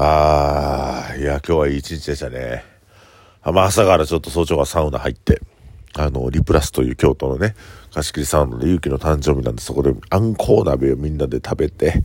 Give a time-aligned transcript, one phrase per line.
[0.00, 2.62] あー、いや、今日はいい一日でしたね。
[3.44, 5.42] まあ、朝からちょっと早朝はサウナ入って、
[5.96, 7.56] あの、リプラスという京都のね、
[7.92, 12.04] 貸し切りサウナで勇気の誕生日なんで、そこであんこう鍋をみんなで食べて、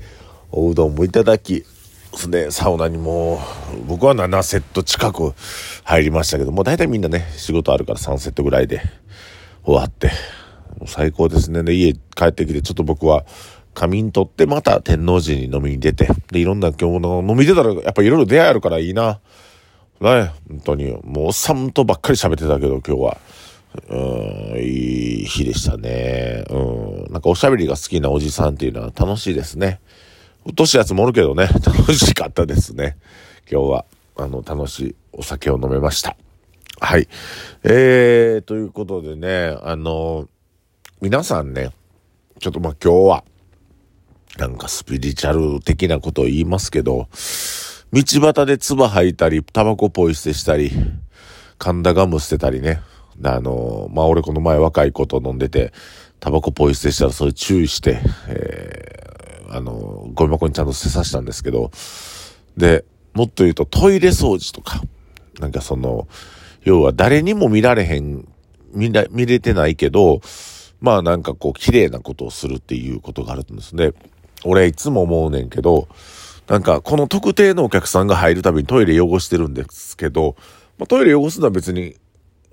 [0.50, 1.66] おうどんもいただき、
[2.14, 3.40] ですね、サウナにも、
[3.86, 5.36] 僕は7セット近く
[5.84, 8.82] 入りましたけど、もう大体みんなね、仕事あるから3セットぐらいで
[9.64, 10.10] 終わって、
[10.88, 11.62] 最高ですね。
[11.62, 13.24] で、家帰ってきて、ちょっと僕は
[13.74, 19.20] 仮眠取ってまた天王寺に飲みに出て、で、いろんな今日の飲み出たらやっぱいろいろ出会えるからいいな。
[20.00, 23.18] ね、本当に、もうおっさんとばっかり喋ってたけど今日は。
[23.90, 26.44] うん、いい日でしたね。
[26.50, 27.12] うん。
[27.12, 29.80] なんかおしゃべりが好きなおじさんっていうのは楽しいですね。
[30.46, 32.98] うっとしやつもおるけどね、 楽しかったですね。
[33.50, 36.16] 今日は、あの、楽しいお酒を飲めました。
[36.80, 37.08] はい。
[37.64, 40.28] えー、ということでね、あの、
[41.02, 41.72] 皆さんね、
[42.40, 43.24] ちょっとまあ今日は、
[44.38, 47.08] なんかスピリチュアル的なことを言いますけど、
[47.94, 50.72] 道端で唾吐いたり、タバコポイ捨てしたり、
[51.60, 52.82] 神田ガム捨てたりね。
[53.24, 55.72] あの、まあ、俺この前若い子と飲んでて、
[56.20, 61.70] タバコポイ捨てしたらそれ注意して、えー、あの、ゴミ箱にちゃんと捨てさせたんですけど、
[62.58, 64.82] で、もっと言うとトイレ掃除とか、
[65.40, 66.08] なんかその、
[66.64, 68.28] 要は誰にも見られへん、
[68.74, 70.22] 見ら、見れてないけど、
[70.82, 73.92] まあなんかこう綺麗なことをするっていうことがあるんですね。
[74.46, 75.88] 俺いつも思うねんけど、
[76.48, 80.36] なんかこの特定のお客さんが入るたびにトイレ汚してるんですけど、
[80.78, 81.96] まあ、トイレ汚すのは別に、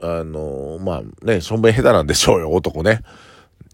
[0.02, 3.02] あのー、まあね、しょんべん下手なんでしょうよ、男ね。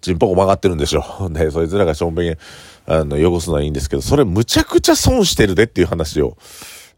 [0.00, 1.30] ちんぽこ曲がってるんでしょう。
[1.34, 2.38] で、そいつらがしょんべん、
[2.86, 6.36] あの、汚すのはいいんですけど、それむちゃくちゃ損してるでっていう話を、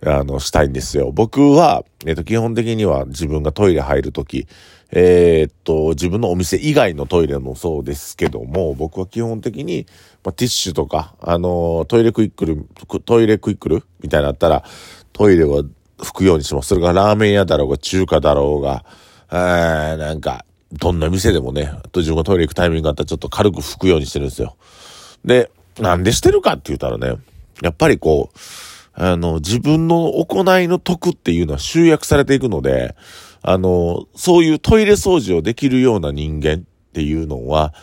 [0.04, 1.10] あの、したいんですよ。
[1.12, 4.46] 僕は、えっ、と、基本的には自分がトイレ入るとき、
[4.90, 9.86] えー、っと、自分のお店以外のトイレもそうですけども、僕は基本的に、
[10.24, 12.66] まあ、ティッシュとか、あのトイレクイックル、
[13.04, 13.84] トイレクイックル？
[14.00, 14.64] みたいなのあったら、
[15.12, 15.62] トイレは
[15.98, 16.68] 拭くようにします。
[16.68, 18.84] それがラーメン屋だろうが、中華だろうが、
[19.30, 24.56] えー、なんか、どんな店でもね、と自分がトイレ行くタイミングがあったらちょっと軽く拭くようにしてるんですよ。
[25.24, 27.18] で、なんでしてるかって言ったらね、
[27.62, 28.38] やっぱりこう、
[28.92, 32.96] あの、自分の行いの得っていうのは集約されていくので、
[33.42, 36.58] あの、そういうトイレ掃除をできるような人間っ
[36.92, 37.74] ていうのは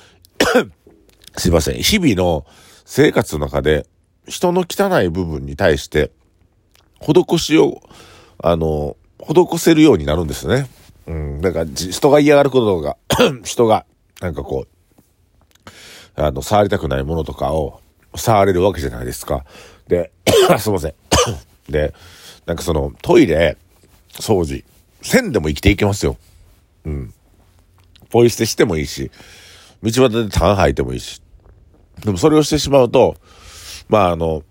[1.37, 2.45] すいません、日々の
[2.85, 3.87] 生活の中で
[4.27, 6.11] 人の汚い部分に対して、
[6.99, 7.81] 施しを、
[8.41, 10.67] あの、施せるようになるんですね。
[11.07, 12.97] うん、だから人が嫌がることが
[13.43, 13.85] 人が、
[14.21, 15.71] なんかこう、
[16.15, 17.81] あの、触りたくないものとかを
[18.15, 19.45] 触れるわけじゃないですか。
[19.87, 20.11] で、
[20.57, 20.93] すいません。
[21.69, 21.93] で、
[22.45, 23.57] なんかそのトイレ
[24.13, 24.63] 掃除、
[25.05, 26.17] 線でも生きていけますよ。
[26.85, 27.13] うん。
[28.09, 29.11] ポイ捨てしてもいいし、
[29.83, 31.21] 道端で痰吐いてもいいし。
[32.03, 33.15] でもそれをしてしまうと、
[33.87, 34.43] まああの、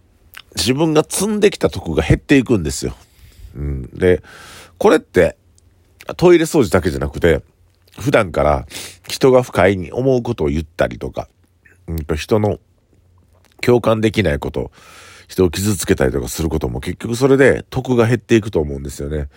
[0.57, 2.95] 自分が積んできたとこが減っていくんですよ。
[3.57, 3.91] うん。
[3.95, 4.23] で、
[4.79, 5.37] これって、
[6.17, 7.43] トイレ掃除だけじゃなくて、
[7.99, 8.67] 普段から
[9.09, 11.29] 人が不快に思うことを言ったりとか、
[11.89, 12.59] うんと人の
[13.61, 14.71] 共感できないこと、
[15.27, 19.29] 人を傷つけたりとかすることも結局それで得が減っていくと思うんですよね。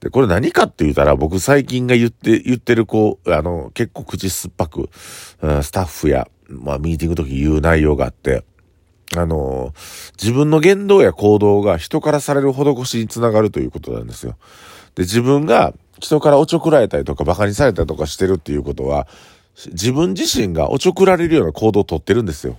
[0.00, 8.44] で、これ何かって言ったら、僕最近が言って、言ってるこう、あの、結構口酸っぱく、スタッフや、まあ、ミーティング時言う内容があって、
[9.16, 9.72] あの、
[10.20, 14.36] 自分の言動や行動が人からされる施しにつながるということなんですよ。
[14.94, 19.06] で、自分が人からおちょくられたりとか馬鹿にされたりとかしてるっていうことは、
[19.68, 22.56] 自分自身がおちょくられるような行動をとってるんですよ。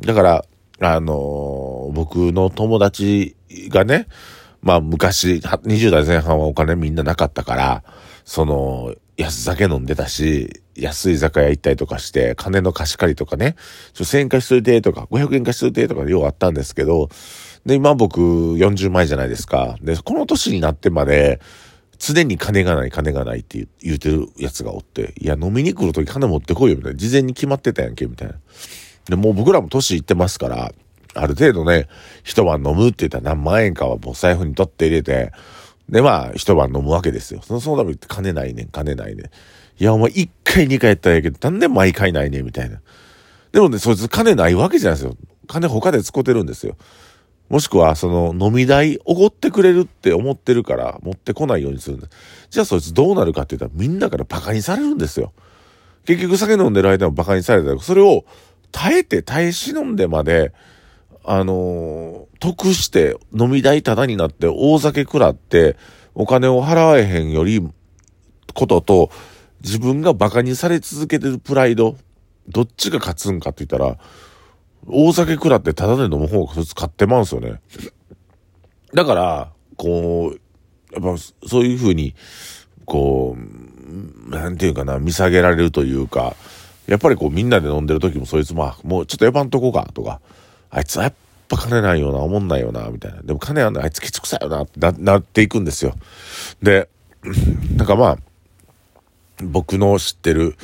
[0.00, 0.44] だから、
[0.80, 3.36] あの僕の友達
[3.68, 4.08] がね、
[4.62, 7.84] まあ昔、20代前半はお金みんななかったから、
[8.24, 13.56] その、安酒飲んでたし、安い酒屋行ったりとかして、金の貸し借りとかね、
[13.92, 17.08] ちょ、1000円貸しといてとか、500円貸しといてとかでようあったんですけど、
[17.66, 19.76] で、今僕40前じゃないですか。
[19.82, 21.40] で、この年になってまで、
[21.98, 26.98] 常に金がない金がないって言うてるやつがおって、いや、飲みに来るとき金持ってこいよ、みたいな。
[26.98, 28.34] 事前に決まってたやんけ、みたいな。
[29.08, 30.72] で、もう僕らも年いってますから、
[31.14, 31.88] ある程度ね、
[32.22, 35.32] 一晩飲むって言ったら何万円かはもう財布に取って入れて、
[35.88, 37.40] で、まあ、一晩飲むわけですよ。
[37.42, 39.26] その、そのために金ないねん、金ないねん。
[39.26, 39.30] い
[39.84, 42.80] や、お前一回二回やったらええけど、なんで毎回ないねん、みたいな。
[43.52, 45.16] でもね、そいつ金ないわけじゃないですよ。
[45.46, 46.76] 金他で使ってるんですよ。
[47.50, 52.12] もしくは、その、飲み代、おごってくれるって思ってるから、持ってこないようにするんです。
[52.48, 55.32] じゃあそいつどうなるかって言ったら、みんなから馬鹿にされるんですよ。
[56.06, 58.24] 結局酒飲んでる間も馬鹿にされたら、それを
[58.70, 60.52] 耐えて耐え忍んでまで、
[61.24, 65.76] あのー、得して飲み代タダになって大酒食らって
[66.14, 67.66] お金を払えへんより
[68.54, 69.10] ことと
[69.62, 71.96] 自分が馬鹿にされ続けてるプライド、
[72.48, 73.96] どっちが勝つんかって言ったら、
[74.88, 77.60] 大酒食らってタダで飲む方が普通勝ってまうんすよね。
[78.92, 82.14] だから、こう、やっぱそういうふうに、
[82.84, 86.34] こう、なんていうかな、見下げられるというか、
[86.88, 90.20] やっぱりこうみんなで飲んでる時もそいつも、あもうちょっとやばんとこか、とか、
[90.72, 91.14] あいつはやっ
[91.48, 93.22] ぱ金ないよな、思んないよな、みたいな。
[93.22, 95.94] でも金あんのあいつケチくさよな、ってななっていくんですよ。
[96.62, 96.88] で、
[97.76, 98.18] なんかまあ、
[99.42, 100.56] 僕の知ってる、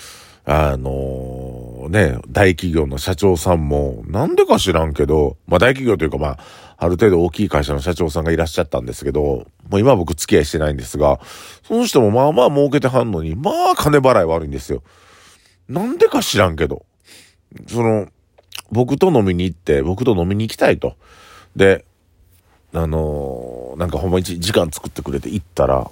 [0.46, 6.38] あのね、大企業の社長さんも、なんでか知らんけど、まあ大企業というかまあ、
[6.78, 11.20] ある程度大きい会社の社長さんがいらっしゃったんですけど、もう今僕付き合いしてないんですが、
[11.64, 14.82] その人もまあまあ儲けてはんのに、まあ金払い悪いんですよ。
[15.68, 16.86] なんでか知らんけど。
[17.66, 18.08] その、
[18.70, 20.94] 僕と飲みに行って、僕と飲みに行きたいと。
[21.56, 21.84] で、
[22.72, 25.90] あのなんかほんまに時間作ってくれて行ったら、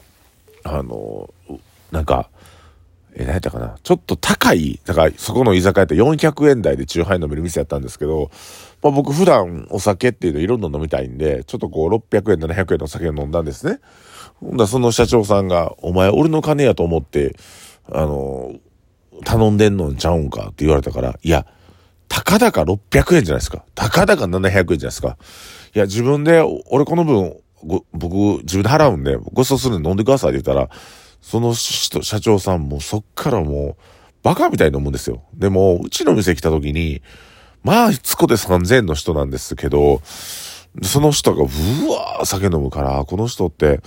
[0.64, 1.30] あの
[1.90, 2.28] なんか、
[3.14, 8.30] え、何やったかなちょっと高い、だからそこの居酒屋って400円台でチューハイ飲める店やったんですけど、
[8.82, 13.80] まあ僕普段お酒っていうのいろんな飲みたいんで、ちょっとこう600円、700円のお酒を飲んだんですね。
[14.34, 17.36] ほんだその社長さんが、お前俺の金やと思って、
[17.90, 18.54] あの、
[19.24, 21.46] 頼んでんのんちゃうんかって言われたから、いや、
[22.16, 23.62] たかだか600円じゃないですか。
[23.74, 25.18] たかだか700円じゃないですか。
[25.74, 30.70] いや、自分で、俺この分、ご僕、自分で払うんで、ご馳走するんで飲んでくださいって言ったら、
[31.20, 33.82] その人、社長さんもそっからもう、
[34.22, 35.24] バカみたいに飲むんですよ。
[35.34, 37.02] でも、うちの店来た時に、
[37.62, 40.00] まあ、いつこで3000円の人なんですけど、
[40.82, 41.44] その人が、う
[41.90, 43.82] わー酒飲むから、この人って、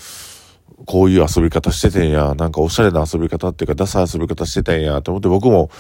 [0.86, 5.72] こういう遊び方しててんや、なんかおしゃれな遊び方っていうか、ダサい遊び方してたんや、と思って僕も、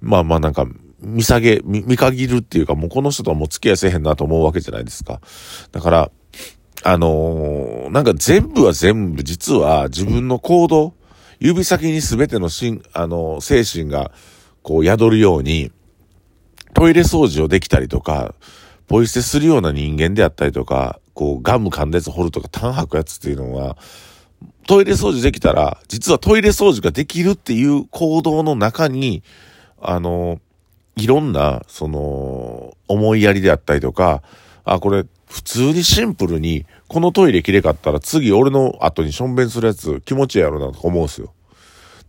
[0.00, 0.66] まあまあなんか、
[1.00, 5.20] 見下げ、見、見限るっていうか、もうこの人とはもう付き合いせへんなと思うわけじゃないですか。
[5.72, 6.10] だから、
[6.84, 10.94] あのーなんか全部は全部、実は自分の行動、
[11.40, 14.12] 指先に全てのしん、あのー精神が、
[14.62, 15.72] こう宿るように、
[16.74, 18.34] トイレ掃除をできたりとか、
[18.86, 23.76] ポイ捨てするような人間であったりとか、こうガム噛んだやつ掘るとか、痰吐くやつっていうのは、
[24.66, 29.22] トイレ掃除できたら、実はトイレ掃除ができるっていう行動の中に、
[29.80, 30.40] あの、
[30.98, 34.22] いろんな、その、思いやりであったりとか、
[34.64, 41.34] あ、これ、普通にシンプルに、このトイレきれかったら次俺の後にしょんべんするやつ気持ちいいやろなとか思うんすよ。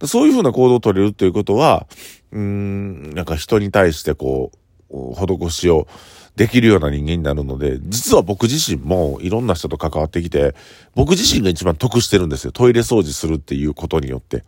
[0.06, 1.86] そういうふうな行動を取れるっていうことは、
[2.31, 4.51] うーん、なんか人に対してこ
[4.89, 5.88] う、施しを
[6.35, 10.56] できるような人間になるので、実は僕自身もいろんな人と関わってきて、
[10.95, 12.53] 僕自身が一番得してるんですよ。
[12.53, 14.44] トイレ掃除するっていうことによって。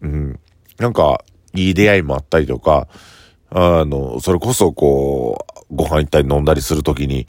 [0.00, 0.40] うん。
[0.78, 2.88] なんか、いい出会いもあったりとか、
[3.54, 7.26] あの、それこそこう、ご飯行ったり飲んだりするときに、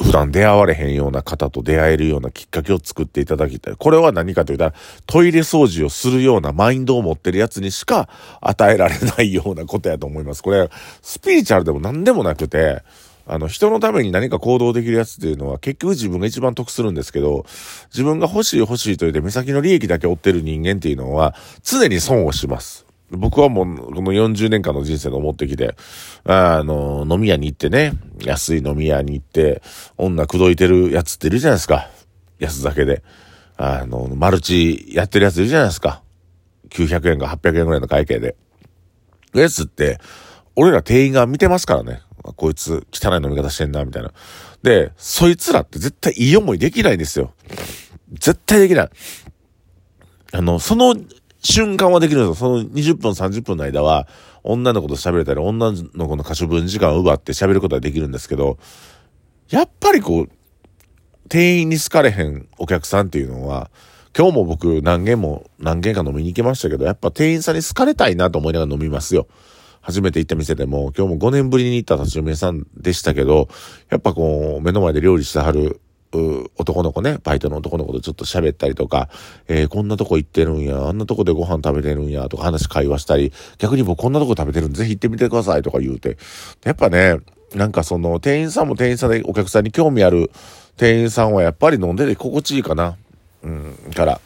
[0.00, 3.74] 普段出会われへんような方と出会えるようなきっかけを作っていただきたい。
[3.76, 4.72] これは何かというと、
[5.06, 8.08] トイレ掃除をするようなマインドを持ってるやつにしか
[8.40, 10.42] 与えられないようなことやと思います。
[10.42, 10.68] これ、
[11.00, 12.82] スピリチュアルでも何でもなくて、
[13.26, 17.44] あの、人のために何か行動できるやつっていうのは結局自分が一番得するんですけど、
[17.92, 22.91] 自分が欲しい欲しいと言って目先の利益だけ追ってる人間っていうのは常に損をします。
[23.12, 25.76] 僕はもう、この40年間の人生で思ってきて、
[26.24, 27.92] あの、飲み屋に行ってね、
[28.24, 29.62] 安い飲み屋に行って、
[29.98, 31.88] 女口説いてるやつっているじゃないですか。
[32.38, 33.02] 安酒で。
[33.56, 36.02] あの、マルチやってるやついるじゃないですか。
[36.70, 38.34] 900円か800円ぐらいの会計で。
[39.34, 39.98] やつって、
[40.56, 42.00] 俺ら店員が見てますからね。
[42.36, 44.12] こいつ汚い飲み方してんな、みたいな。
[44.62, 47.32] で、そいつらって絶対いい思いできないんですよ。
[48.12, 48.90] 絶対できない。
[50.32, 50.96] あの、その
[51.42, 52.58] 瞬間はできるんですよ。
[52.58, 54.06] その20分、30分の間は、
[54.44, 58.58] 女の子と喋れたり、女の子の可処分時間を奪って喋ることはできるんですけど、
[59.50, 60.28] やっぱりこう、
[61.28, 63.70] 店員に好かれへんお客さんっていうのは、
[64.16, 69.26] 今日も僕何軒も何軒か飲みに行きましたけど、やっぱ店員さんに好かれたいなと思いながら飲みますよ。
[69.80, 73.48] 初めて行った店でも、今日も5年ぶりに行った立ち飲み屋さんでしたけど、
[73.90, 75.80] やっぱこう、目の前で料理してはる、
[76.56, 79.08] 男の子ね、バイトの男の子とちょっと喋ったりとか、
[79.48, 86.18] えーこんなとこ行ってるんや、あんなとこでご飯食べてるんや、とか話会話したり、逆に僕こんなとこ食べてるんで、ぜひ行ってみてくださいとか言うて。
[86.64, 87.18] やっぱね、
[87.54, 90.30] なんかその、店員さんも店員さんでお客さんに興味ある
[90.76, 92.96] 店員さんはやっぱり飲んでて心地いいかな。
[93.42, 94.20] うん、から、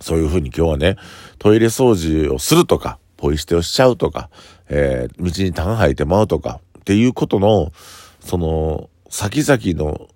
[0.00, 0.96] そういうふうに今日はね、
[1.38, 4.30] トイレ掃除をするとか、ポイ捨てをしちゃうとか、
[4.68, 7.72] えー道に痰吐いてまうとか、っていうことの、
[8.20, 10.08] その、先々の、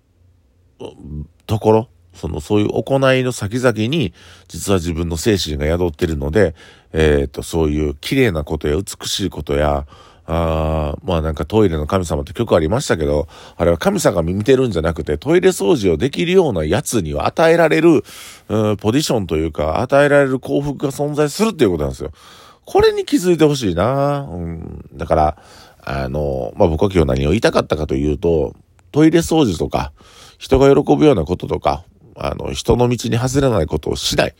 [1.47, 4.13] ところ、その、そういう行いの先々に、
[4.47, 6.55] 実は自分の精神が宿ってるので、
[6.93, 9.85] えっ、と、そういう綺麗なことや美しいことや、
[10.25, 13.27] あーまあなんかトイレの神様って曲ありましたけど、
[13.57, 18.03] あれは神様が見てるんじゃなくて、トイレ掃除をできるようなやつには与えられる、
[18.47, 22.11] うんポジションというか、与えられる幸福が存在するっていうことなんですよ。
[22.65, 24.89] これに気づいてほしいなうん。
[24.93, 25.37] だから、
[25.81, 28.55] あの、まあ僕は今日何を言いたかったかというと、
[28.93, 29.91] トイレ掃除とか、
[30.37, 31.83] 人が喜ぶようなこととか、
[32.15, 34.33] あの、人の道に外れないことをしないっ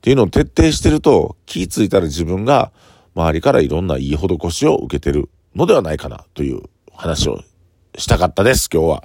[0.00, 2.70] ていうのを徹底してると、気ぃついたら自分が
[3.14, 6.60] 周りからいろんないい施しを受けてるのではないかなという
[6.92, 7.40] 話を
[7.96, 9.04] したかったです、今日は。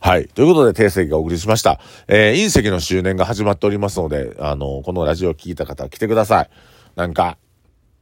[0.00, 0.26] はい。
[0.26, 1.78] ということで、定石がお送りしました。
[2.08, 6.50] えー、隕石の周年が始まっておりますので、あの、このラジオを聞いた方来てください。
[6.96, 7.36] なんか、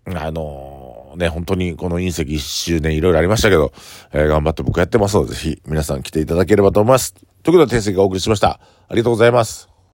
[0.07, 0.78] あのー、
[1.17, 3.73] ね、本当にこの隕石1周年いろいろありましたけど、
[4.13, 7.15] えー、頑張って僕やってますので、ぜひ皆さん来ていただければと思います。
[7.43, 8.61] ということで、天石がお送りしました。
[8.89, 9.68] ありがとうございます。